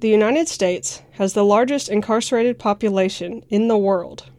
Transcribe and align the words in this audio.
The 0.00 0.08
United 0.08 0.46
States 0.46 1.02
has 1.12 1.32
the 1.32 1.44
largest 1.44 1.88
incarcerated 1.88 2.56
population 2.56 3.44
in 3.48 3.66
the 3.66 3.76
world. 3.76 4.30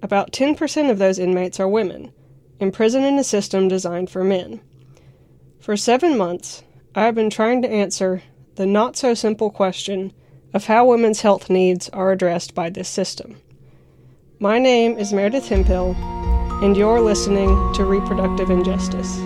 About 0.00 0.30
10% 0.30 0.88
of 0.88 0.98
those 0.98 1.18
inmates 1.18 1.58
are 1.58 1.66
women, 1.66 2.12
imprisoned 2.60 3.04
in 3.04 3.18
a 3.18 3.24
system 3.24 3.66
designed 3.66 4.08
for 4.08 4.22
men. 4.22 4.60
For 5.58 5.76
seven 5.76 6.16
months, 6.16 6.62
I 6.94 7.06
have 7.06 7.16
been 7.16 7.30
trying 7.30 7.60
to 7.62 7.70
answer 7.70 8.22
the 8.54 8.66
not 8.66 8.96
so 8.96 9.14
simple 9.14 9.50
question 9.50 10.12
of 10.52 10.66
how 10.66 10.86
women's 10.86 11.22
health 11.22 11.50
needs 11.50 11.88
are 11.88 12.12
addressed 12.12 12.54
by 12.54 12.70
this 12.70 12.88
system. 12.88 13.38
My 14.38 14.60
name 14.60 14.96
is 14.96 15.12
Meredith 15.12 15.48
Hemphill, 15.48 15.96
and 16.62 16.76
you're 16.76 17.00
listening 17.00 17.48
to 17.74 17.84
Reproductive 17.84 18.48
Injustice. 18.48 19.18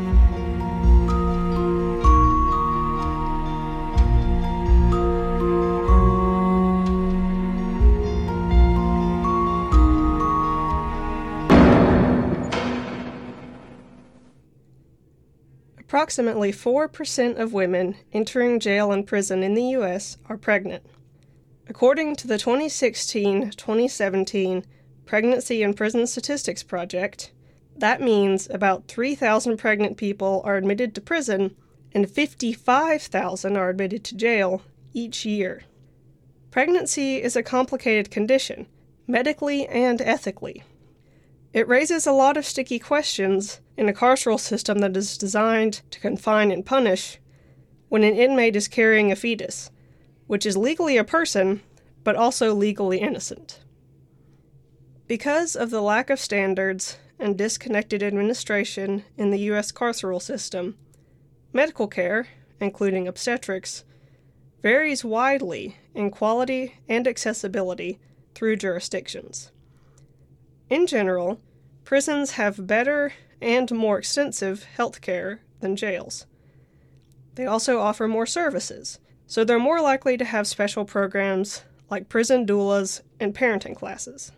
Approximately 16.09 16.53
4% 16.53 17.39
of 17.39 17.53
women 17.53 17.97
entering 18.15 18.61
jail 18.61 18.93
and 18.93 19.07
prison 19.07 19.43
in 19.43 19.53
the 19.53 19.65
U.S. 19.77 20.17
are 20.25 20.39
pregnant. 20.39 20.83
According 21.69 22.17
to 22.17 22.27
the 22.27 22.39
2016 22.39 23.51
2017 23.51 24.65
Pregnancy 25.05 25.63
and 25.63 25.77
Prison 25.77 26.07
Statistics 26.07 26.63
Project, 26.63 27.33
that 27.77 28.01
means 28.01 28.49
about 28.49 28.89
3,000 28.89 29.59
pregnant 29.59 29.99
people 29.99 30.41
are 30.47 30.57
admitted 30.57 30.95
to 30.95 31.03
prison 31.03 31.55
and 31.93 32.11
55,000 32.11 33.59
are 33.59 33.69
admitted 33.69 34.03
to 34.05 34.17
jail 34.17 34.63
each 34.95 35.27
year. 35.27 35.65
Pregnancy 36.51 37.23
is 37.23 37.37
a 37.37 37.43
complicated 37.43 38.11
condition, 38.11 38.67
medically 39.07 39.67
and 39.67 40.01
ethically. 40.01 40.63
It 41.53 41.67
raises 41.67 42.07
a 42.07 42.13
lot 42.13 42.37
of 42.37 42.45
sticky 42.45 42.79
questions 42.79 43.61
in 43.77 43.89
a 43.89 43.93
carceral 43.93 44.39
system 44.39 44.81
that 44.81 44.97
is 44.97 45.17
designed 45.17 45.81
to 45.91 46.01
confine 46.01 46.51
and 46.51 46.65
punish 46.65 47.19
when 47.89 48.05
an 48.05 48.15
inmate 48.15 48.57
is 48.57 48.69
carrying 48.69 49.11
a 49.11 49.17
fetus, 49.17 49.71
which 50.27 50.45
is 50.45 50.57
legally 50.57 50.99
a 50.99 51.05
person, 51.05 51.63
but 52.05 52.17
also 52.17 52.55
legally 52.55 52.99
innocent. 52.99 53.61
Because 55.07 55.57
of 55.57 55.71
the 55.71 55.81
lack 55.81 56.11
of 56.11 56.21
standards 56.21 56.99
and 57.19 57.39
disconnected 57.39 58.03
administration 58.03 59.05
in 59.17 59.31
the 59.31 59.41
U.S. 59.41 59.73
carceral 59.73 60.21
system, 60.21 60.77
medical 61.53 61.89
care, 61.89 62.29
including 62.61 63.09
obstetrics, 63.09 63.85
varies 64.63 65.03
widely 65.03 65.77
in 65.95 66.11
quality 66.11 66.75
and 66.89 67.09
accessibility 67.09 67.99
through 68.35 68.57
jurisdictions. 68.57 69.51
In 70.71 70.87
general, 70.87 71.41
prisons 71.85 72.33
have 72.33 72.67
better 72.67 73.15
and 73.41 73.71
more 73.73 73.99
extensive 73.99 74.65
health 74.65 75.01
care 75.01 75.41
than 75.61 75.77
jails. 75.77 76.27
They 77.37 77.47
also 77.47 77.79
offer 77.79 78.07
more 78.07 78.27
services, 78.27 78.99
so 79.27 79.45
they're 79.45 79.59
more 79.59 79.81
likely 79.81 80.17
to 80.17 80.25
have 80.25 80.47
special 80.47 80.85
programs 80.85 81.63
like 81.89 82.09
prison 82.09 82.47
doulas 82.47 83.01
and 83.19 83.35
parenting 83.35 83.75
classes. 83.75 84.33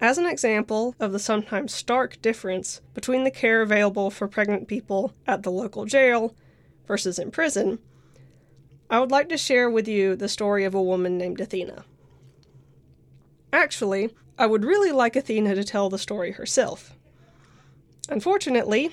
As 0.00 0.18
an 0.18 0.26
example 0.26 0.94
of 1.00 1.12
the 1.12 1.18
sometimes 1.18 1.72
stark 1.72 2.20
difference 2.22 2.80
between 2.94 3.24
the 3.24 3.30
care 3.30 3.62
available 3.62 4.10
for 4.10 4.28
pregnant 4.28 4.68
people 4.68 5.14
at 5.26 5.42
the 5.42 5.50
local 5.50 5.84
jail 5.84 6.34
versus 6.86 7.18
in 7.18 7.30
prison, 7.30 7.78
I 8.90 9.00
would 9.00 9.10
like 9.10 9.28
to 9.30 9.38
share 9.38 9.70
with 9.70 9.88
you 9.88 10.14
the 10.14 10.28
story 10.28 10.64
of 10.64 10.74
a 10.74 10.82
woman 10.82 11.16
named 11.16 11.40
Athena. 11.40 11.84
Actually, 13.52 14.10
I 14.38 14.46
would 14.46 14.64
really 14.64 14.92
like 14.92 15.16
Athena 15.16 15.54
to 15.54 15.64
tell 15.64 15.90
the 15.90 15.98
story 15.98 16.32
herself, 16.32 16.94
Unfortunately, 18.08 18.90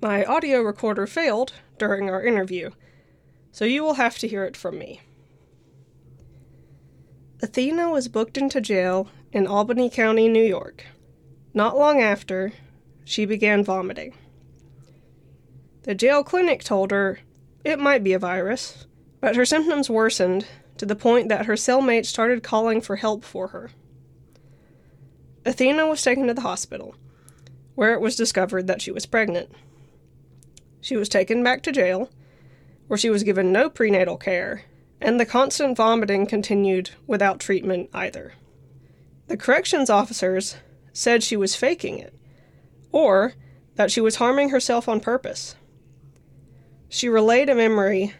my 0.00 0.24
audio 0.24 0.60
recorder 0.60 1.06
failed 1.06 1.54
during 1.78 2.10
our 2.10 2.24
interview, 2.24 2.70
so 3.50 3.64
you 3.64 3.82
will 3.82 3.94
have 3.94 4.18
to 4.18 4.28
hear 4.28 4.44
it 4.44 4.56
from 4.56 4.78
me. 4.78 5.00
Athena 7.42 7.90
was 7.90 8.08
booked 8.08 8.36
into 8.36 8.60
jail 8.60 9.08
in 9.32 9.46
Albany 9.46 9.88
County, 9.88 10.28
New 10.28 10.44
York. 10.44 10.84
Not 11.54 11.76
long 11.76 12.00
after, 12.00 12.52
she 13.04 13.24
began 13.24 13.64
vomiting. 13.64 14.14
The 15.82 15.94
jail 15.94 16.22
clinic 16.22 16.62
told 16.62 16.90
her 16.90 17.18
it 17.64 17.78
might 17.78 18.04
be 18.04 18.12
a 18.12 18.18
virus, 18.18 18.86
but 19.20 19.36
her 19.36 19.44
symptoms 19.44 19.90
worsened 19.90 20.46
to 20.76 20.86
the 20.86 20.94
point 20.94 21.28
that 21.28 21.46
her 21.46 21.54
cellmate 21.54 22.06
started 22.06 22.42
calling 22.42 22.80
for 22.80 22.96
help 22.96 23.24
for 23.24 23.48
her. 23.48 23.70
Athena 25.44 25.86
was 25.86 26.02
taken 26.02 26.26
to 26.28 26.34
the 26.34 26.42
hospital 26.42 26.94
where 27.74 27.94
it 27.94 28.00
was 28.00 28.16
discovered 28.16 28.66
that 28.66 28.82
she 28.82 28.90
was 28.90 29.06
pregnant. 29.06 29.50
She 30.80 30.96
was 30.96 31.08
taken 31.08 31.42
back 31.42 31.62
to 31.62 31.72
jail, 31.72 32.10
where 32.86 32.98
she 32.98 33.10
was 33.10 33.22
given 33.22 33.52
no 33.52 33.70
prenatal 33.70 34.16
care, 34.16 34.64
and 35.00 35.18
the 35.18 35.26
constant 35.26 35.76
vomiting 35.76 36.26
continued 36.26 36.90
without 37.06 37.40
treatment 37.40 37.88
either. 37.94 38.34
The 39.28 39.36
corrections 39.36 39.88
officers 39.88 40.56
said 40.92 41.22
she 41.22 41.36
was 41.36 41.56
faking 41.56 41.98
it, 41.98 42.14
or 42.90 43.34
that 43.76 43.90
she 43.90 44.00
was 44.00 44.16
harming 44.16 44.50
herself 44.50 44.88
on 44.88 45.00
purpose. 45.00 45.56
She 46.88 47.08
relayed 47.08 47.48
a 47.48 47.54
memory 47.54 48.14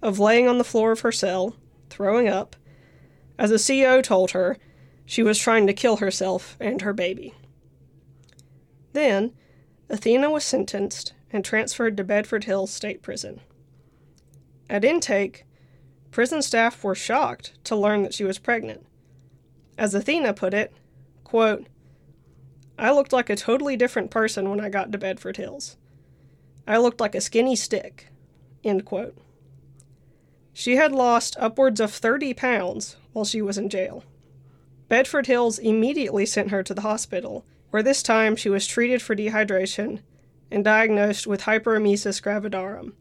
of 0.00 0.18
laying 0.18 0.48
on 0.48 0.56
the 0.56 0.64
floor 0.64 0.92
of 0.92 1.00
her 1.00 1.12
cell, 1.12 1.56
throwing 1.90 2.28
up, 2.28 2.56
as 3.38 3.50
a 3.50 3.58
CO 3.58 4.00
told 4.00 4.30
her 4.30 4.56
she 5.04 5.22
was 5.22 5.38
trying 5.38 5.66
to 5.66 5.72
kill 5.72 5.96
herself 5.96 6.56
and 6.60 6.82
her 6.82 6.92
baby. 6.92 7.34
Then, 8.92 9.32
Athena 9.90 10.30
was 10.30 10.44
sentenced 10.44 11.12
and 11.30 11.44
transferred 11.44 11.96
to 11.96 12.04
Bedford 12.04 12.44
Hills 12.44 12.70
State 12.70 13.02
Prison. 13.02 13.40
At 14.70 14.84
intake, 14.84 15.44
prison 16.10 16.42
staff 16.42 16.82
were 16.82 16.94
shocked 16.94 17.52
to 17.64 17.76
learn 17.76 18.02
that 18.02 18.14
she 18.14 18.24
was 18.24 18.38
pregnant. 18.38 18.86
As 19.76 19.94
Athena 19.94 20.32
put 20.32 20.54
it, 20.54 20.72
quote, 21.24 21.66
I 22.78 22.92
looked 22.92 23.12
like 23.12 23.28
a 23.28 23.36
totally 23.36 23.76
different 23.76 24.10
person 24.10 24.48
when 24.48 24.60
I 24.60 24.68
got 24.68 24.90
to 24.92 24.98
Bedford 24.98 25.36
Hills. 25.36 25.76
I 26.66 26.78
looked 26.78 27.00
like 27.00 27.14
a 27.14 27.20
skinny 27.20 27.56
stick. 27.56 28.08
End 28.64 28.84
quote. 28.84 29.16
She 30.52 30.76
had 30.76 30.92
lost 30.92 31.36
upwards 31.38 31.80
of 31.80 31.92
30 31.92 32.32
pounds 32.34 32.96
while 33.12 33.24
she 33.24 33.42
was 33.42 33.58
in 33.58 33.68
jail. 33.68 34.04
Bedford 34.94 35.26
Hills 35.26 35.58
immediately 35.58 36.24
sent 36.24 36.52
her 36.52 36.62
to 36.62 36.72
the 36.72 36.82
hospital 36.82 37.44
where 37.70 37.82
this 37.82 38.00
time 38.00 38.36
she 38.36 38.48
was 38.48 38.64
treated 38.64 39.02
for 39.02 39.16
dehydration 39.16 39.98
and 40.52 40.62
diagnosed 40.62 41.26
with 41.26 41.42
hyperemesis 41.42 42.22
gravidarum, 42.22 42.92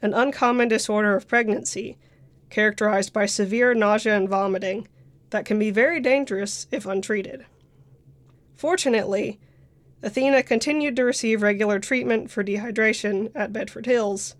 an 0.00 0.14
uncommon 0.14 0.68
disorder 0.68 1.16
of 1.16 1.26
pregnancy 1.26 1.98
characterized 2.48 3.12
by 3.12 3.26
severe 3.26 3.74
nausea 3.74 4.16
and 4.16 4.28
vomiting 4.28 4.86
that 5.30 5.44
can 5.44 5.58
be 5.58 5.72
very 5.72 5.98
dangerous 5.98 6.68
if 6.70 6.86
untreated. 6.86 7.44
Fortunately, 8.54 9.40
Athena 10.04 10.44
continued 10.44 10.94
to 10.94 11.04
receive 11.04 11.42
regular 11.42 11.80
treatment 11.80 12.30
for 12.30 12.44
dehydration 12.44 13.32
at 13.34 13.52
Bedford 13.52 13.86
Hills, 13.86 14.36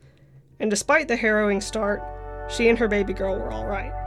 and 0.60 0.70
despite 0.70 1.08
the 1.08 1.16
harrowing 1.16 1.60
start, 1.60 2.00
she 2.48 2.68
and 2.68 2.78
her 2.78 2.86
baby 2.86 3.12
girl 3.12 3.34
were 3.34 3.50
all 3.50 3.66
right. 3.66 4.05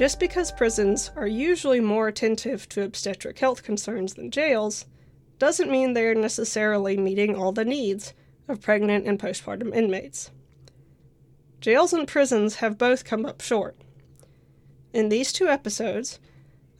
Just 0.00 0.18
because 0.18 0.50
prisons 0.50 1.10
are 1.14 1.26
usually 1.26 1.78
more 1.78 2.08
attentive 2.08 2.66
to 2.70 2.84
obstetric 2.84 3.38
health 3.38 3.62
concerns 3.62 4.14
than 4.14 4.30
jails 4.30 4.86
doesn't 5.38 5.70
mean 5.70 5.92
they 5.92 6.06
are 6.06 6.14
necessarily 6.14 6.96
meeting 6.96 7.36
all 7.36 7.52
the 7.52 7.66
needs 7.66 8.14
of 8.48 8.62
pregnant 8.62 9.06
and 9.06 9.18
postpartum 9.18 9.76
inmates. 9.76 10.30
Jails 11.60 11.92
and 11.92 12.08
prisons 12.08 12.54
have 12.54 12.78
both 12.78 13.04
come 13.04 13.26
up 13.26 13.42
short. 13.42 13.76
In 14.94 15.10
these 15.10 15.34
two 15.34 15.48
episodes, 15.48 16.18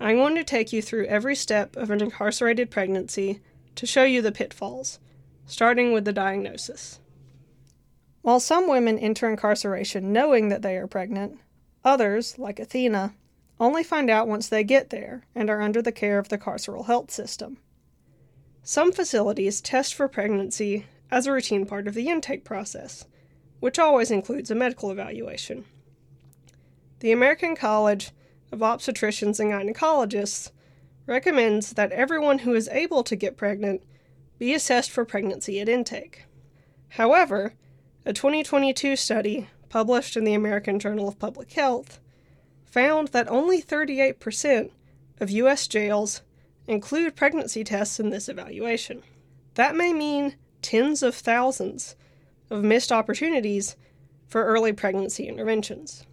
I'm 0.00 0.17
going 0.17 0.34
to 0.37 0.43
take 0.43 0.72
you 0.72 0.81
through 0.81 1.05
every 1.05 1.37
step 1.37 1.76
of 1.76 1.90
an 1.90 2.02
incarcerated 2.02 2.70
pregnancy 2.70 3.43
to 3.75 3.84
show 3.84 4.05
you 4.05 4.22
the 4.22 4.32
pitfalls, 4.32 4.99
starting 5.44 5.93
with 5.93 6.06
the 6.06 6.14
diagnosis. 6.14 7.00
While 8.22 8.40
some 8.40 8.67
women 8.67 8.99
enter 8.99 9.28
incarceration 9.28 10.11
knowing 10.11 10.49
that 10.49 10.62
they 10.62 10.78
are 10.78 10.87
pregnant, 10.87 11.38
Others, 11.85 12.38
like 12.38 12.61
Athena, 12.61 13.15
only 13.59 13.82
find 13.82 14.11
out 14.11 14.29
once 14.29 14.49
they 14.49 14.65
get 14.65 14.91
there 14.91 15.25
and 15.35 15.49
are 15.49 15.61
under 15.61 15.82
the 15.82 15.93
care 15.93 16.19
of 16.19 16.29
the 16.29 16.38
carceral 16.38 16.87
health 16.87 17.11
system. 17.11 17.59
Some 18.62 18.93
facilities 18.93 19.61
test 19.61 19.94
for 19.94 20.09
pregnancy 20.09 20.87
as 21.11 21.27
a 21.27 21.32
routine 21.32 21.67
part 21.67 21.88
of 21.88 21.94
the 21.94 22.09
intake 22.09 22.44
process, 22.44 23.06
which 23.61 23.79
always 23.79 24.11
includes 24.11 24.50
a 24.50 24.55
medical 24.55 24.91
evaluation. 24.91 25.65
The 27.00 27.12
American 27.12 27.56
College 27.56 28.11
of 28.53 28.61
Obstetricians 28.61 29.41
and 29.41 29.50
Gynecologists 29.50 30.50
recommends 31.06 31.73
that 31.73 31.93
everyone 31.93 32.41
who 32.41 32.55
is 32.55 32.69
able 32.69 33.03
to 33.05 33.17
get 33.17 33.37
pregnant 33.37 33.82
be 34.38 34.55
assessed 34.55 34.91
for 34.91 35.05
pregnancy 35.05 35.61
at 35.61 35.69
intake. 35.69 36.25
However, 36.91 37.55
a 38.05 38.12
2022 38.12 38.97
study 38.97 39.49
published 39.70 40.17
in 40.17 40.25
the 40.25 40.34
American 40.34 40.78
Journal 40.78 41.08
of 41.08 41.19
Public 41.19 41.50
Health 41.52 41.99
found 42.67 43.08
that 43.08 43.31
only 43.31 43.62
38% 43.62 44.70
of 45.19 45.31
U.S. 45.31 45.67
jails 45.67 46.20
include 46.67 47.17
pregnancy 47.17 47.64
tests 47.64 47.99
in 47.99 48.11
this 48.11 48.28
evaluation. 48.28 49.02
That 49.55 49.75
may 49.75 49.93
mean 49.93 50.37
tens 50.61 51.02
of 51.02 51.14
thousands 51.14 51.96
of 52.50 52.62
missed 52.62 52.93
opportunities 52.93 53.76
for 54.28 54.44
early 54.44 54.72
pregnancy 54.72 55.26
interventions. 55.26 56.05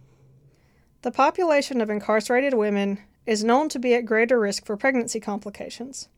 The 1.02 1.10
population 1.10 1.80
of 1.80 1.90
incarcerated 1.90 2.54
women 2.54 2.98
is 3.26 3.44
known 3.44 3.68
to 3.68 3.78
be 3.78 3.94
at 3.94 4.04
greater 4.04 4.40
risk 4.40 4.64
for 4.64 4.76
pregnancy 4.76 5.20
complications. 5.20 6.08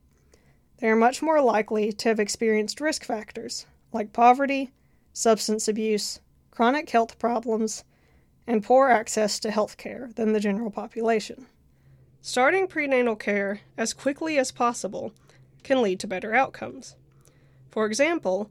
They 0.78 0.88
are 0.88 0.96
much 0.96 1.20
more 1.20 1.42
likely 1.42 1.92
to 1.92 2.08
have 2.08 2.20
experienced 2.20 2.80
risk 2.80 3.04
factors 3.04 3.66
like 3.92 4.12
poverty, 4.12 4.70
substance 5.12 5.68
abuse, 5.68 6.20
chronic 6.50 6.90
health 6.90 7.18
problems, 7.18 7.84
and 8.46 8.64
poor 8.64 8.88
access 8.88 9.38
to 9.40 9.50
health 9.50 9.76
care 9.76 10.10
than 10.16 10.32
the 10.32 10.40
general 10.40 10.70
population. 10.70 11.46
Starting 12.20 12.66
prenatal 12.66 13.16
care 13.16 13.60
as 13.78 13.94
quickly 13.94 14.38
as 14.38 14.52
possible 14.52 15.12
can 15.62 15.82
lead 15.82 16.00
to 16.00 16.06
better 16.06 16.34
outcomes. 16.34 16.96
For 17.70 17.86
example, 17.86 18.50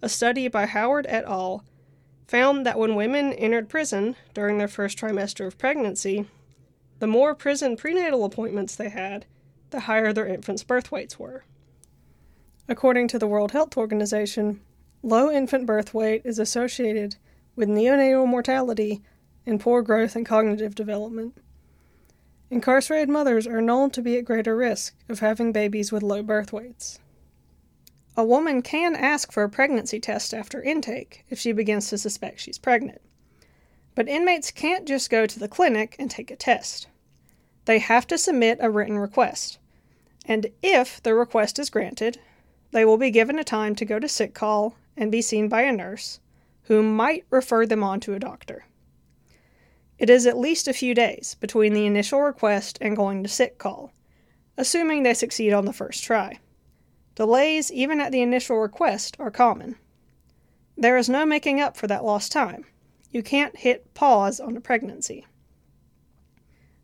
a 0.00 0.08
study 0.08 0.48
by 0.48 0.66
Howard 0.66 1.06
et 1.08 1.24
al. 1.24 1.64
found 2.26 2.64
that 2.64 2.78
when 2.78 2.94
women 2.94 3.32
entered 3.32 3.68
prison 3.68 4.16
during 4.32 4.58
their 4.58 4.68
first 4.68 4.96
trimester 4.96 5.46
of 5.46 5.58
pregnancy, 5.58 6.26
the 7.00 7.06
more 7.06 7.34
prison 7.34 7.76
prenatal 7.76 8.24
appointments 8.24 8.76
they 8.76 8.88
had, 8.88 9.26
the 9.70 9.80
higher 9.80 10.12
their 10.12 10.26
infants' 10.26 10.62
birth 10.62 10.92
weights 10.92 11.18
were. 11.18 11.44
According 12.68 13.08
to 13.08 13.18
the 13.18 13.26
World 13.26 13.52
Health 13.52 13.76
Organization, 13.76 14.60
low 15.02 15.30
infant 15.30 15.66
birth 15.66 15.92
weight 15.92 16.22
is 16.24 16.38
associated 16.38 17.16
with 17.60 17.68
neonatal 17.68 18.26
mortality 18.26 19.02
and 19.44 19.60
poor 19.60 19.82
growth 19.82 20.16
and 20.16 20.24
cognitive 20.24 20.74
development. 20.74 21.36
Incarcerated 22.48 23.10
mothers 23.10 23.46
are 23.46 23.60
known 23.60 23.90
to 23.90 24.00
be 24.00 24.16
at 24.16 24.24
greater 24.24 24.56
risk 24.56 24.96
of 25.10 25.18
having 25.18 25.52
babies 25.52 25.92
with 25.92 26.02
low 26.02 26.22
birth 26.22 26.54
weights. 26.54 27.00
A 28.16 28.24
woman 28.24 28.62
can 28.62 28.96
ask 28.96 29.30
for 29.30 29.42
a 29.42 29.50
pregnancy 29.50 30.00
test 30.00 30.32
after 30.32 30.62
intake 30.62 31.26
if 31.28 31.38
she 31.38 31.52
begins 31.52 31.90
to 31.90 31.98
suspect 31.98 32.40
she's 32.40 32.56
pregnant. 32.56 33.02
But 33.94 34.08
inmates 34.08 34.50
can't 34.50 34.88
just 34.88 35.10
go 35.10 35.26
to 35.26 35.38
the 35.38 35.46
clinic 35.46 35.96
and 35.98 36.10
take 36.10 36.30
a 36.30 36.36
test. 36.36 36.86
They 37.66 37.78
have 37.78 38.06
to 38.06 38.16
submit 38.16 38.56
a 38.62 38.70
written 38.70 38.98
request. 38.98 39.58
And 40.24 40.46
if 40.62 41.02
the 41.02 41.14
request 41.14 41.58
is 41.58 41.68
granted, 41.68 42.20
they 42.70 42.86
will 42.86 42.96
be 42.96 43.10
given 43.10 43.38
a 43.38 43.44
time 43.44 43.74
to 43.74 43.84
go 43.84 43.98
to 43.98 44.08
sick 44.08 44.32
call 44.32 44.76
and 44.96 45.12
be 45.12 45.20
seen 45.20 45.50
by 45.50 45.60
a 45.62 45.72
nurse, 45.72 46.20
who 46.64 46.82
might 46.82 47.24
refer 47.30 47.66
them 47.66 47.82
on 47.82 48.00
to 48.00 48.14
a 48.14 48.18
doctor. 48.18 48.66
It 49.98 50.08
is 50.08 50.26
at 50.26 50.38
least 50.38 50.66
a 50.66 50.72
few 50.72 50.94
days 50.94 51.36
between 51.40 51.74
the 51.74 51.86
initial 51.86 52.22
request 52.22 52.78
and 52.80 52.96
going 52.96 53.22
to 53.22 53.28
sick 53.28 53.58
call, 53.58 53.92
assuming 54.56 55.02
they 55.02 55.14
succeed 55.14 55.52
on 55.52 55.66
the 55.66 55.72
first 55.72 56.02
try. 56.02 56.38
Delays, 57.14 57.70
even 57.70 58.00
at 58.00 58.12
the 58.12 58.22
initial 58.22 58.56
request, 58.58 59.16
are 59.18 59.30
common. 59.30 59.76
There 60.76 60.96
is 60.96 61.10
no 61.10 61.26
making 61.26 61.60
up 61.60 61.76
for 61.76 61.86
that 61.86 62.04
lost 62.04 62.32
time. 62.32 62.64
You 63.10 63.22
can't 63.22 63.56
hit 63.58 63.92
pause 63.92 64.40
on 64.40 64.56
a 64.56 64.60
pregnancy. 64.60 65.26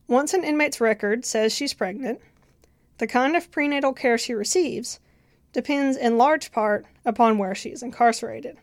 Once 0.09 0.35
an 0.35 0.45
inmate's 0.45 0.81
record 0.81 1.25
says 1.25 1.55
she's 1.55 1.73
pregnant, 1.73 2.21
the 2.99 3.07
kind 3.07 3.35
of 3.35 3.51
prenatal 3.51 3.93
care 3.93 4.19
she 4.19 4.35
receives 4.35 5.01
depends 5.53 5.97
in 5.97 6.19
large 6.19 6.53
part 6.53 6.85
upon 7.05 7.39
where 7.39 7.55
she 7.55 7.71
is 7.71 7.83
incarcerated. 7.83 8.59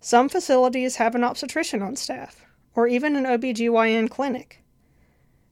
Some 0.00 0.28
facilities 0.28 0.96
have 0.96 1.14
an 1.14 1.24
obstetrician 1.24 1.82
on 1.82 1.96
staff, 1.96 2.44
or 2.74 2.86
even 2.86 3.16
an 3.16 3.24
OBGYN 3.24 4.08
clinic. 4.08 4.62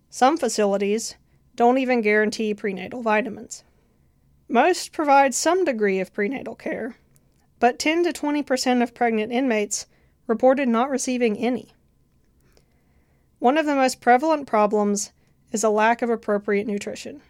Some 0.08 0.36
facilities 0.36 1.16
don't 1.56 1.78
even 1.78 2.00
guarantee 2.00 2.54
prenatal 2.54 3.02
vitamins. 3.02 3.64
Most 4.48 4.92
provide 4.92 5.34
some 5.34 5.64
degree 5.64 5.98
of 5.98 6.12
prenatal 6.12 6.54
care, 6.54 6.96
but 7.58 7.78
10 7.78 8.04
to 8.04 8.12
20% 8.12 8.82
of 8.82 8.94
pregnant 8.94 9.32
inmates 9.32 9.86
reported 10.26 10.68
not 10.68 10.90
receiving 10.90 11.36
any. 11.38 11.72
One 13.38 13.58
of 13.58 13.66
the 13.66 13.74
most 13.74 14.00
prevalent 14.00 14.46
problems 14.46 15.12
is 15.50 15.64
a 15.64 15.70
lack 15.70 16.02
of 16.02 16.10
appropriate 16.10 16.66
nutrition. 16.66 17.22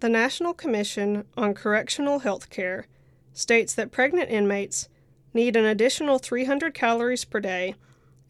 The 0.00 0.08
National 0.08 0.54
Commission 0.54 1.24
on 1.36 1.54
Correctional 1.54 2.20
Health 2.20 2.50
Care 2.50 2.86
states 3.32 3.74
that 3.74 3.92
pregnant 3.92 4.30
inmates 4.30 4.88
need 5.36 5.54
an 5.54 5.64
additional 5.64 6.18
300 6.18 6.74
calories 6.74 7.24
per 7.24 7.38
day 7.38 7.76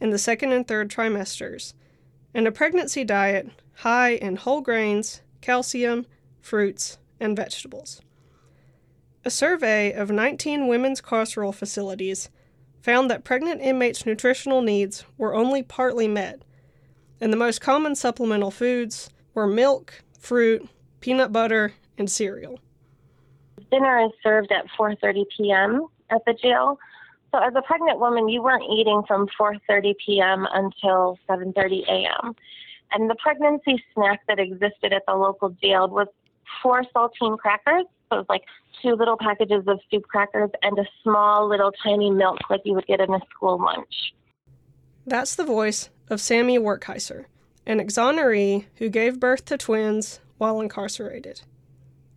in 0.00 0.10
the 0.10 0.18
second 0.18 0.52
and 0.52 0.68
third 0.68 0.90
trimesters, 0.90 1.72
and 2.34 2.46
a 2.46 2.52
pregnancy 2.52 3.04
diet 3.04 3.48
high 3.76 4.10
in 4.10 4.36
whole 4.36 4.60
grains, 4.60 5.22
calcium, 5.40 6.04
fruits, 6.40 6.98
and 7.18 7.34
vegetables. 7.34 8.02
A 9.24 9.30
survey 9.30 9.92
of 9.92 10.10
19 10.10 10.66
women's 10.66 11.00
carceral 11.00 11.54
facilities 11.54 12.28
found 12.80 13.10
that 13.10 13.24
pregnant 13.24 13.60
inmates' 13.60 14.06
nutritional 14.06 14.62
needs 14.62 15.04
were 15.16 15.34
only 15.34 15.62
partly 15.62 16.06
met, 16.06 16.42
and 17.20 17.32
the 17.32 17.36
most 17.36 17.60
common 17.60 17.94
supplemental 17.94 18.50
foods 18.50 19.10
were 19.34 19.46
milk, 19.46 20.02
fruit, 20.18 20.68
peanut 21.00 21.32
butter, 21.32 21.72
and 21.98 22.10
cereal. 22.10 22.60
Dinner 23.70 24.04
is 24.04 24.12
served 24.22 24.52
at 24.52 24.66
4:30 24.78 25.24
p.m. 25.36 25.86
at 26.10 26.24
the 26.24 26.34
jail, 26.34 26.78
so 27.32 27.38
as 27.38 27.54
a 27.54 27.62
pregnant 27.62 27.98
woman, 27.98 28.28
you 28.28 28.42
weren't 28.42 28.64
eating 28.70 29.02
from 29.06 29.28
4:30 29.38 29.94
p.m. 30.04 30.46
until 30.52 31.18
7:30 31.28 31.86
a.m. 31.88 32.34
And 32.92 33.10
the 33.10 33.16
pregnancy 33.16 33.82
snack 33.94 34.20
that 34.28 34.38
existed 34.38 34.92
at 34.92 35.02
the 35.06 35.14
local 35.14 35.50
jail 35.50 35.88
was 35.88 36.06
four 36.62 36.84
saltine 36.94 37.38
crackers. 37.38 37.84
So 38.08 38.16
it 38.16 38.18
was 38.20 38.26
like 38.28 38.44
two 38.80 38.94
little 38.94 39.16
packages 39.16 39.64
of 39.66 39.80
soup 39.90 40.04
crackers 40.04 40.50
and 40.62 40.78
a 40.78 40.86
small 41.02 41.48
little 41.48 41.72
tiny 41.82 42.10
milk 42.10 42.38
like 42.48 42.62
you 42.64 42.74
would 42.74 42.86
get 42.86 43.00
in 43.00 43.12
a 43.12 43.20
school 43.30 43.58
lunch. 43.60 44.12
That's 45.04 45.34
the 45.34 45.44
voice 45.44 45.90
of 46.08 46.20
Sammy 46.20 46.58
Werkheiser, 46.58 47.26
an 47.66 47.80
exoneree 47.80 48.66
who 48.76 48.88
gave 48.88 49.20
birth 49.20 49.44
to 49.46 49.58
twins 49.58 50.20
while 50.38 50.60
incarcerated. 50.60 51.42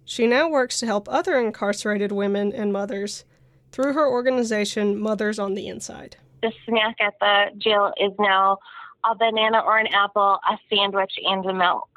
She 0.06 0.28
now 0.28 0.50
works 0.50 0.80
to 0.80 0.86
help 0.86 1.08
other 1.10 1.40
incarcerated 1.40 2.12
women 2.12 2.52
and 2.54 2.74
mothers 2.74 3.26
through 3.72 3.94
her 3.94 4.08
organization, 4.08 5.00
Mothers 5.00 5.40
on 5.40 5.54
the 5.54 5.68
Inside. 5.68 6.18
The 6.42 6.52
snack 6.66 6.96
at 7.00 7.14
the 7.20 7.46
jail 7.58 7.94
is 8.00 8.12
now 8.20 8.58
a 9.10 9.16
banana 9.16 9.60
or 9.60 9.78
an 9.78 9.88
apple, 9.88 10.40
a 10.50 10.58
sandwich, 10.70 11.14
and 11.24 11.46
a 11.46 11.54
milk. 11.54 11.90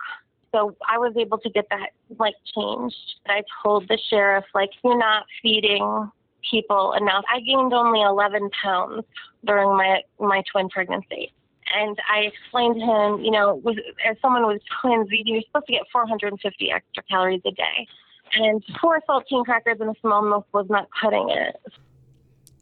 So 0.55 0.77
I 0.89 0.99
was 0.99 1.15
able 1.17 1.39
to 1.39 1.51
get 1.51 1.67
that 1.71 1.91
like 2.19 2.35
changed. 2.55 2.97
I 3.27 3.43
told 3.63 3.89
the 3.89 3.99
sheriff 4.11 4.45
like 4.55 4.71
you're 4.85 4.99
not 4.99 5.25
feeding 5.41 6.11
people 6.51 6.93
enough. 6.93 7.25
I 7.33 7.41
gained 7.41 7.73
only 7.73 8.03
11 8.03 8.51
pounds 8.63 9.05
during 9.45 9.77
my 9.77 10.03
my 10.21 10.43
twin 10.53 10.69
pregnancy. 10.69 11.33
And 11.75 11.97
I 12.13 12.31
explained 12.31 12.75
to 12.75 12.81
him, 12.81 13.25
you 13.25 13.31
know, 13.31 13.55
with, 13.65 13.79
as 14.05 14.17
someone 14.21 14.47
with 14.47 14.61
twins, 14.81 15.09
you're 15.11 15.41
supposed 15.47 15.67
to 15.67 15.73
get 15.73 15.83
450 15.91 16.71
extra 16.71 17.03
calories 17.05 17.41
a 17.47 17.51
day 17.53 17.87
and 18.35 18.63
four 18.81 19.01
saltine 19.09 19.45
crackers 19.45 19.79
and 19.81 19.91
a 19.91 20.01
small 20.01 20.23
milk 20.23 20.47
was 20.53 20.67
not 20.69 20.89
cutting 21.01 21.29
it. 21.31 21.57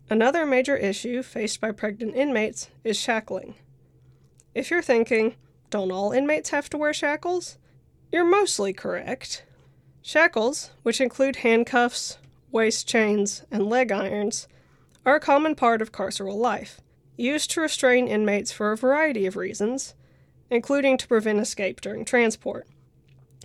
Another 0.09 0.45
major 0.45 0.77
issue 0.77 1.23
faced 1.23 1.61
by 1.61 1.71
pregnant 1.71 2.17
inmates 2.17 2.69
is 2.83 2.99
shackling. 2.99 3.55
If 4.55 4.71
you're 4.71 4.83
thinking, 4.83 5.37
don't 5.71 5.93
all 5.93 6.11
inmates 6.11 6.51
have 6.51 6.69
to 6.71 6.79
wear 6.79 6.93
shackles? 6.93 7.59
You're 8.11 8.25
mostly 8.25 8.73
correct. 8.73 9.45
Shackles, 10.03 10.71
which 10.83 11.01
include 11.01 11.37
handcuffs, 11.37 12.19
waist 12.51 12.89
chains, 12.89 13.45
and 13.53 13.69
leg 13.69 13.93
irons, 13.93 14.49
are 15.07 15.15
a 15.15 15.21
common 15.21 15.55
part 15.55 15.81
of 15.81 15.93
carceral 15.93 16.37
life, 16.37 16.81
used 17.17 17.53
to 17.53 17.61
restrain 17.61 18.09
inmates 18.09 18.51
for 18.51 18.73
a 18.73 18.77
variety 18.77 19.27
of 19.27 19.37
reasons, 19.37 19.95
including 20.51 20.97
to 20.99 21.07
prevent 21.07 21.39
escape 21.39 21.81
during 21.81 22.05
transport. 22.05 22.67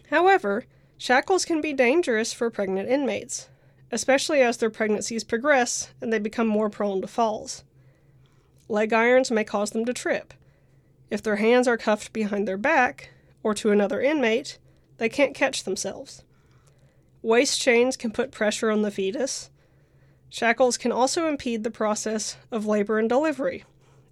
However, 0.10 0.66
Shackles 0.98 1.46
can 1.46 1.62
be 1.62 1.74
dangerous 1.74 2.32
for 2.34 2.50
pregnant 2.50 2.90
inmates, 2.90 3.50
especially 3.92 4.42
as 4.42 4.58
their 4.58 4.70
pregnancies 4.70 5.24
progress 5.24 5.94
and 6.02 6.12
they 6.12 6.20
become 6.20 6.48
more 6.48 6.70
prone 6.70 7.02
to 7.02 7.08
falls. 7.08 7.64
Leg 8.68 8.94
irons 8.94 9.30
may 9.30 9.44
cause 9.44 9.72
them 9.72 9.86
to 9.86 9.94
trip. 9.94 10.34
If 11.10 11.22
their 11.22 11.36
hands 11.36 11.68
are 11.68 11.78
cuffed 11.78 12.14
behind 12.14 12.48
their 12.48 12.58
back 12.58 13.12
or 13.44 13.54
to 13.56 13.72
another 13.72 14.02
inmate, 14.02 14.58
they 14.98 15.10
can't 15.10 15.36
catch 15.36 15.64
themselves. 15.64 16.24
Waist 17.22 17.60
chains 17.60 17.98
can 17.98 18.12
put 18.12 18.32
pressure 18.32 18.72
on 18.72 18.82
the 18.82 18.92
fetus. 18.92 19.50
Shackles 20.30 20.78
can 20.78 20.92
also 20.92 21.28
impede 21.28 21.64
the 21.64 21.72
process 21.72 22.38
of 22.52 22.66
labor 22.66 22.98
and 22.98 23.10
delivery 23.10 23.66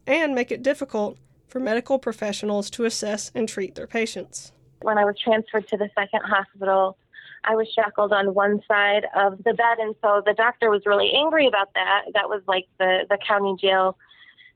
and 0.06 0.36
make 0.36 0.52
it 0.52 0.64
difficult 0.64 1.18
for 1.48 1.60
medical 1.60 1.98
professionals 1.98 2.70
to 2.72 2.86
assess 2.86 3.32
and 3.34 3.48
treat 3.48 3.76
their 3.76 3.88
patients. 3.88 4.52
When 4.84 4.98
I 4.98 5.06
was 5.06 5.16
transferred 5.18 5.68
to 5.70 5.78
the 5.78 5.90
second 5.96 6.22
hospital, 6.26 6.98
I 7.46 7.56
was 7.56 7.68
shackled 7.74 8.14
on 8.14 8.34
one 8.34 8.62
side 8.68 9.06
of 9.16 9.44
the 9.44 9.54
bed, 9.54 9.80
and 9.80 9.96
so 10.02 10.22
the 10.26 10.34
doctor 10.34 10.70
was 10.70 10.84
really 10.86 11.12
angry 11.14 11.48
about 11.48 11.74
that. 11.74 12.04
That 12.14 12.30
was 12.30 12.42
like 12.48 12.68
the, 12.80 13.06
the 13.10 13.18
county 13.26 13.56
jail 13.60 13.98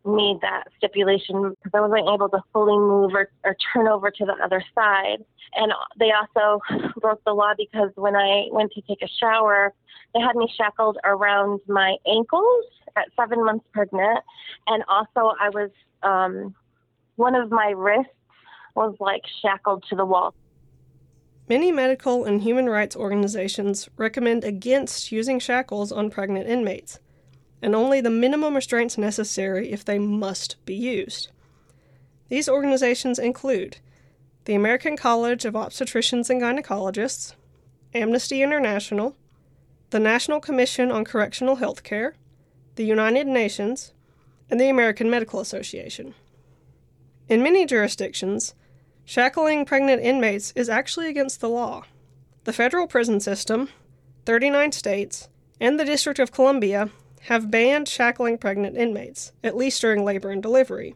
made 0.06 0.40
that 0.42 0.66
stipulation 0.78 1.50
because 1.50 1.72
I 1.74 1.82
wasn't 1.82 2.08
able 2.08 2.30
to 2.30 2.40
fully 2.54 2.78
move 2.78 3.14
or, 3.14 3.30
or 3.44 3.56
turn 3.74 3.88
over 3.88 4.10
to 4.10 4.26
the 4.26 4.36
other 4.44 4.64
side. 4.74 5.18
And 5.56 5.74
they 6.00 6.12
also 6.12 6.62
broke 7.02 7.24
the 7.26 7.34
law 7.34 7.54
because 7.58 7.92
when 7.96 8.16
I 8.16 8.48
went 8.52 8.72
to 8.74 8.82
take 8.82 9.02
a 9.02 9.08
shower, 9.20 9.74
they 10.14 10.22
had 10.22 10.36
me 10.36 10.52
shackled 10.56 10.98
around 11.04 11.60
my 11.68 11.98
ankles 12.08 12.66
at 12.96 13.08
seven 13.16 13.44
months 13.44 13.66
pregnant. 13.74 14.20
And 14.68 14.84
also, 14.88 15.36
I 15.40 15.50
was, 15.50 15.72
um, 16.04 16.56
one 17.16 17.36
of 17.36 17.52
my 17.52 17.70
wrists 17.70 18.14
was 18.78 18.96
like 19.00 19.24
shackled 19.42 19.84
to 19.90 19.96
the 19.96 20.06
wall. 20.06 20.34
Many 21.50 21.72
medical 21.72 22.24
and 22.26 22.42
human 22.42 22.70
rights 22.70 22.96
organizations 22.96 23.90
recommend 23.98 24.44
against 24.44 25.12
using 25.12 25.40
shackles 25.40 25.92
on 25.92 26.10
pregnant 26.10 26.48
inmates 26.48 27.00
and 27.62 27.74
only 27.74 28.02
the 28.02 28.10
minimum 28.10 28.56
restraints 28.56 28.98
necessary 28.98 29.72
if 29.72 29.84
they 29.84 29.98
must 29.98 30.58
be 30.66 30.76
used. 30.76 31.30
These 32.30 32.50
organizations 32.50 33.18
include 33.18 33.78
the 34.46 34.54
American 34.54 34.96
College 34.96 35.44
of 35.44 35.56
Obstetricians 35.56 36.30
and 36.30 36.42
Gynecologists, 36.42 37.34
Amnesty 37.94 38.42
International, 38.44 39.16
the 39.90 40.00
National 40.00 40.40
Commission 40.40 40.92
on 40.92 41.04
Correctional 41.04 41.56
Health 41.56 41.84
Care, 41.84 42.16
the 42.76 42.86
United 42.86 43.26
Nations, 43.26 43.94
and 44.50 44.60
the 44.60 44.70
American 44.70 45.10
Medical 45.10 45.40
Association. 45.40 46.14
In 47.28 47.44
many 47.44 47.66
jurisdictions, 47.66 48.54
shackling 49.08 49.64
pregnant 49.64 50.04
inmates 50.04 50.52
is 50.54 50.68
actually 50.68 51.08
against 51.08 51.40
the 51.40 51.48
law. 51.48 51.82
The 52.44 52.52
federal 52.52 52.88
prison 52.88 53.22
system, 53.22 53.70
39 54.26 54.74
states, 54.74 55.30
and 55.62 55.80
the 55.80 55.86
District 55.86 56.20
of 56.20 56.34
Columbia 56.34 56.90
have 57.22 57.50
banned 57.50 57.88
shackling 57.88 58.38
pregnant 58.38 58.76
inmates, 58.76 59.32
at 59.46 59.56
least 59.56 59.80
during 59.80 60.04
labor 60.04 60.30
and 60.30 60.44
delivery. 60.44 60.94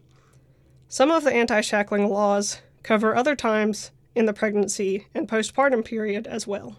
Some 0.89 1.09
of 1.09 1.23
the 1.23 1.31
anti 1.31 1.61
shackling 1.61 2.09
laws 2.09 2.61
cover 2.83 3.15
other 3.15 3.33
times 3.33 3.91
in 4.13 4.25
the 4.25 4.33
pregnancy 4.33 5.07
and 5.15 5.25
postpartum 5.25 5.85
period 5.85 6.27
as 6.27 6.45
well. 6.45 6.75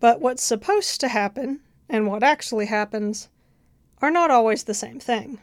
But 0.00 0.20
what's 0.20 0.42
supposed 0.42 1.00
to 1.00 1.08
happen 1.08 1.60
and 1.88 2.08
what 2.08 2.24
actually 2.24 2.66
happens 2.66 3.28
are 4.02 4.10
not 4.10 4.32
always 4.32 4.64
the 4.64 4.74
same 4.74 4.98
thing. 4.98 5.38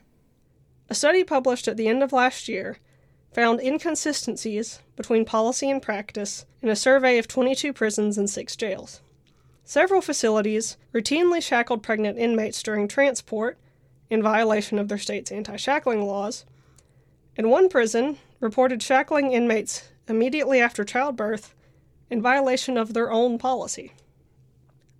A 0.90 0.96
study 0.96 1.24
published 1.24 1.70
at 1.70 1.78
the 1.78 1.88
end 1.88 2.04
of 2.04 2.12
last 2.12 2.50
year 2.50 2.78
found 3.36 3.60
inconsistencies 3.60 4.80
between 4.96 5.26
policy 5.26 5.70
and 5.70 5.82
practice 5.82 6.46
in 6.62 6.70
a 6.70 6.76
survey 6.76 7.18
of 7.18 7.28
22 7.28 7.74
prisons 7.74 8.18
and 8.18 8.30
six 8.30 8.56
jails. 8.56 9.02
Several 9.66 10.00
facilities 10.00 10.78
routinely 10.94 11.44
shackled 11.44 11.84
pregnant 11.84 12.18
inmates 12.18 12.64
during 12.64 12.88
transport 12.88 13.58
in 14.10 14.24
violation 14.24 14.80
of 14.80 14.88
their 14.88 14.98
state's 14.98 15.34
anti 15.34 15.58
shackling 15.58 16.06
laws, 16.06 16.46
and 17.36 17.50
one 17.50 17.68
prison 17.68 18.18
reported 18.40 18.82
shackling 18.82 19.34
inmates 19.34 19.90
immediately 20.08 20.62
after 20.62 20.86
childbirth 20.86 21.54
in 22.10 22.22
violation 22.22 22.78
of 22.78 22.94
their 22.94 23.12
own 23.12 23.38
policy. 23.38 23.92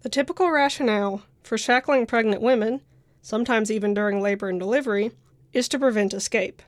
The 0.02 0.10
typical 0.10 0.52
rationale 0.52 1.22
for 1.42 1.58
shackling 1.58 2.06
pregnant 2.06 2.42
women, 2.42 2.82
sometimes 3.22 3.72
even 3.72 3.94
during 3.94 4.20
labor 4.20 4.50
and 4.50 4.60
delivery, 4.60 5.12
is 5.54 5.70
to 5.70 5.80
prevent 5.80 6.14
escape. 6.14 6.62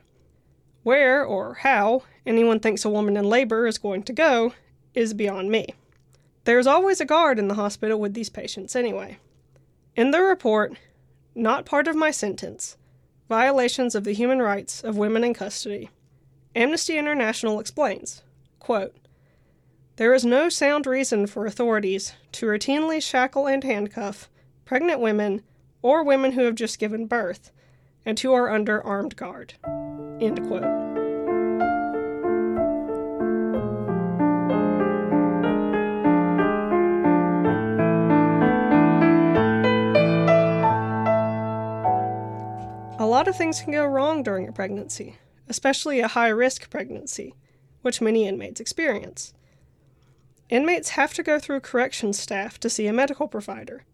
Where 0.88 1.22
or 1.22 1.52
how 1.52 2.04
anyone 2.24 2.60
thinks 2.60 2.82
a 2.82 2.88
woman 2.88 3.18
in 3.18 3.28
labor 3.28 3.66
is 3.66 3.76
going 3.76 4.04
to 4.04 4.12
go 4.14 4.54
is 4.94 5.12
beyond 5.12 5.50
me. 5.50 5.74
There's 6.44 6.66
always 6.66 6.98
a 6.98 7.04
guard 7.04 7.38
in 7.38 7.48
the 7.48 7.56
hospital 7.56 8.00
with 8.00 8.14
these 8.14 8.30
patients 8.30 8.74
anyway. 8.74 9.18
In 9.96 10.12
the 10.12 10.22
report, 10.22 10.78
not 11.34 11.66
part 11.66 11.88
of 11.88 11.94
my 11.94 12.10
sentence, 12.10 12.78
violations 13.28 13.94
of 13.94 14.04
the 14.04 14.14
human 14.14 14.40
rights 14.40 14.82
of 14.82 14.96
women 14.96 15.24
in 15.24 15.34
custody, 15.34 15.90
Amnesty 16.56 16.96
International 16.96 17.60
explains, 17.60 18.22
quote, 18.58 18.96
There 19.96 20.14
is 20.14 20.24
no 20.24 20.48
sound 20.48 20.86
reason 20.86 21.26
for 21.26 21.44
authorities 21.44 22.14
to 22.32 22.46
routinely 22.46 23.02
shackle 23.02 23.46
and 23.46 23.62
handcuff 23.62 24.30
pregnant 24.64 25.00
women 25.00 25.42
or 25.82 26.02
women 26.02 26.32
who 26.32 26.44
have 26.44 26.54
just 26.54 26.78
given 26.78 27.04
birth 27.04 27.50
and 28.08 28.18
who 28.20 28.32
are 28.32 28.48
under 28.48 28.82
armed 28.86 29.14
guard. 29.16 29.52
End 30.18 30.40
quote. 30.48 30.64
A 42.98 43.04
lot 43.04 43.28
of 43.28 43.36
things 43.36 43.60
can 43.60 43.72
go 43.72 43.84
wrong 43.84 44.22
during 44.22 44.48
a 44.48 44.52
pregnancy, 44.52 45.18
especially 45.46 46.00
a 46.00 46.08
high 46.08 46.28
risk 46.28 46.70
pregnancy, 46.70 47.34
which 47.82 48.00
many 48.00 48.26
inmates 48.26 48.58
experience. 48.58 49.34
Inmates 50.48 50.90
have 50.90 51.12
to 51.12 51.22
go 51.22 51.38
through 51.38 51.60
corrections 51.60 52.18
staff 52.18 52.58
to 52.60 52.70
see 52.70 52.86
a 52.86 52.92
medical 52.94 53.28
provider. 53.28 53.84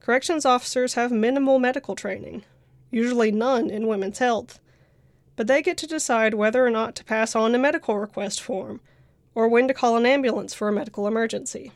Corrections 0.00 0.44
officers 0.44 0.94
have 0.94 1.12
minimal 1.12 1.60
medical 1.60 1.94
training, 1.94 2.42
usually 2.90 3.30
none 3.30 3.70
in 3.70 3.86
women's 3.86 4.18
health, 4.18 4.58
but 5.36 5.46
they 5.46 5.62
get 5.62 5.76
to 5.78 5.86
decide 5.86 6.34
whether 6.34 6.64
or 6.64 6.70
not 6.70 6.94
to 6.96 7.04
pass 7.04 7.34
on 7.34 7.54
a 7.54 7.58
medical 7.58 7.98
request 7.98 8.40
form 8.40 8.80
or 9.34 9.48
when 9.48 9.68
to 9.68 9.74
call 9.74 9.96
an 9.96 10.06
ambulance 10.06 10.54
for 10.54 10.68
a 10.68 10.72
medical 10.72 11.06
emergency. 11.06 11.72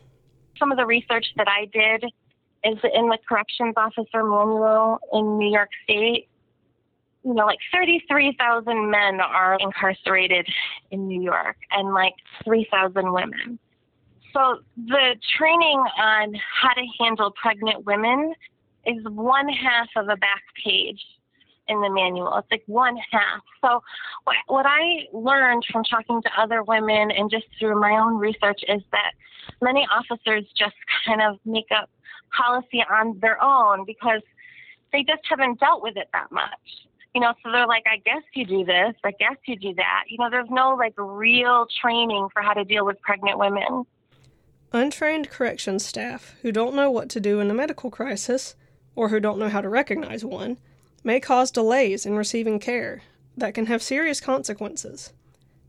Some 0.59 0.73
of 0.73 0.78
the 0.78 0.87
research 0.87 1.26
that 1.37 1.49
I 1.49 1.66
did 1.66 2.04
is 2.64 2.78
in 2.94 3.09
the 3.09 3.18
corrections 3.28 3.75
officer 3.76 4.25
manual 4.25 4.99
in 5.12 5.38
New 5.38 5.52
York 5.52 5.71
State 5.85 6.28
you 7.25 7.33
know, 7.33 7.47
like 7.47 7.59
33,000 7.73 8.90
men 8.90 9.21
are 9.21 9.56
incarcerated 9.59 10.47
in 10.90 11.09
New 11.09 11.23
York 11.23 11.56
and 11.71 11.94
like 11.94 12.12
3,000 12.44 13.12
women. 13.12 13.59
So 14.33 14.59
the 14.76 15.16
training 15.37 15.78
on 15.99 16.35
how 16.61 16.75
to 16.75 16.83
handle 17.00 17.33
pregnant 17.40 17.87
women 17.87 18.35
is 18.86 19.02
one 19.04 19.48
half 19.48 19.88
of 19.96 20.08
a 20.08 20.16
back 20.16 20.42
page 20.64 21.00
in 21.68 21.80
the 21.80 21.90
manual. 21.90 22.36
It's 22.36 22.48
like 22.50 22.62
one 22.66 22.96
half. 23.10 23.42
So 23.60 23.82
what, 24.24 24.66
I 24.66 25.06
learned 25.12 25.64
from 25.72 25.84
talking 25.84 26.20
to 26.22 26.30
other 26.40 26.62
women 26.62 27.10
and 27.10 27.30
just 27.30 27.46
through 27.58 27.80
my 27.80 27.92
own 27.92 28.18
research 28.18 28.60
is 28.68 28.82
that 28.92 29.12
many 29.62 29.86
officers 29.90 30.44
just 30.56 30.74
kind 31.06 31.22
of 31.22 31.38
make 31.44 31.68
up 31.74 31.88
policy 32.36 32.84
on 32.90 33.18
their 33.20 33.42
own 33.42 33.84
because 33.86 34.20
they 34.92 35.02
just 35.02 35.22
haven't 35.28 35.60
dealt 35.60 35.82
with 35.82 35.96
it 35.96 36.08
that 36.12 36.30
much 36.30 36.84
you 37.14 37.20
know, 37.20 37.32
so 37.42 37.52
they're 37.52 37.66
like, 37.66 37.84
I 37.86 37.98
guess 37.98 38.22
you 38.34 38.44
do 38.44 38.64
this, 38.64 38.94
I 39.04 39.12
guess 39.12 39.36
you 39.46 39.56
do 39.56 39.72
that. 39.74 40.04
You 40.08 40.18
know, 40.18 40.28
there's 40.28 40.50
no 40.50 40.74
like 40.74 40.94
real 40.96 41.66
training 41.80 42.28
for 42.32 42.42
how 42.42 42.52
to 42.52 42.64
deal 42.64 42.84
with 42.84 43.00
pregnant 43.02 43.38
women. 43.38 43.84
Untrained 44.72 45.30
corrections 45.30 45.86
staff 45.86 46.34
who 46.42 46.50
don't 46.50 46.74
know 46.74 46.90
what 46.90 47.08
to 47.10 47.20
do 47.20 47.38
in 47.38 47.48
a 47.50 47.54
medical 47.54 47.90
crisis, 47.90 48.56
or 48.96 49.08
who 49.08 49.20
don't 49.20 49.38
know 49.38 49.48
how 49.48 49.60
to 49.60 49.68
recognize 49.68 50.24
one, 50.24 50.58
may 51.02 51.20
cause 51.20 51.50
delays 51.50 52.06
in 52.06 52.16
receiving 52.16 52.58
care 52.58 53.02
that 53.36 53.54
can 53.54 53.66
have 53.66 53.82
serious 53.82 54.20
consequences. 54.20 55.12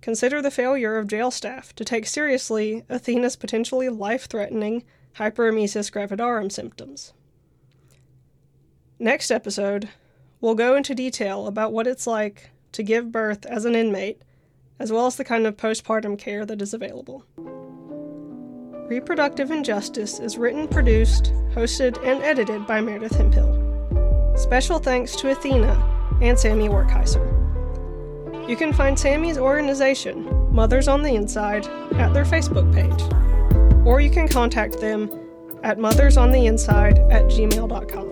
Consider 0.02 0.42
the 0.42 0.52
failure 0.52 0.98
of 0.98 1.08
jail 1.08 1.32
staff 1.32 1.74
to 1.76 1.84
take 1.84 2.06
seriously 2.06 2.84
Athena's 2.90 3.36
potentially 3.36 3.90
life 3.90 4.28
threatening 4.28 4.84
hyperemesis 5.18 5.92
gravidarum 5.92 6.52
symptoms. 6.52 7.14
Next 9.00 9.32
episode, 9.32 9.90
We'll 10.46 10.54
go 10.54 10.76
into 10.76 10.94
detail 10.94 11.48
about 11.48 11.74
what 11.74 11.88
it's 11.88 12.06
like 12.06 12.52
to 12.74 12.84
give 12.84 13.12
birth 13.12 13.48
as 13.48 13.66
an 13.66 13.74
inmate, 13.74 14.22
as 14.78 14.92
well 14.92 15.08
as 15.08 15.16
the 15.16 15.24
kind 15.24 15.48
of 15.48 15.58
postpartum 15.58 16.20
care 16.20 16.46
that 16.46 16.62
is 16.62 16.72
available. 16.72 17.26
Reproductive 18.88 19.50
Injustice 19.50 20.20
is 20.20 20.38
written, 20.38 20.68
produced, 20.68 21.34
hosted, 21.56 21.98
and 22.06 22.22
edited 22.22 22.68
by 22.68 22.82
Meredith 22.82 23.16
Hemphill. 23.16 23.52
Special 24.38 24.78
thanks 24.78 25.16
to 25.16 25.32
Athena 25.32 26.20
and 26.22 26.38
Sammy 26.38 26.70
Werkheiser. 26.70 27.26
You 28.48 28.56
can 28.56 28.72
find 28.74 28.98
Sammy's 28.98 29.40
organization, 29.40 30.54
Mothers 30.54 30.88
on 30.88 31.02
the 31.02 31.16
Inside, 31.16 31.66
at 31.96 32.14
their 32.14 32.26
Facebook 32.26 32.72
page, 32.76 33.02
or 33.88 34.02
you 34.02 34.12
can 34.12 34.28
contact 34.28 34.80
them 34.80 35.10
at 35.64 35.80
mothersontheinside 35.80 37.12
at 37.12 37.24
gmail.com. 37.24 38.12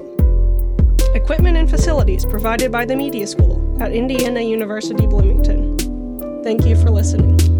Equipment 1.16 1.56
and 1.56 1.70
facilities 1.70 2.26
provided 2.26 2.72
by 2.72 2.84
the 2.84 2.96
Media 2.96 3.28
School 3.28 3.78
at 3.80 3.92
Indiana 3.92 4.42
University 4.42 5.06
Bloomington. 5.06 5.78
Thank 6.44 6.66
you 6.66 6.76
for 6.76 6.90
listening. 6.90 7.53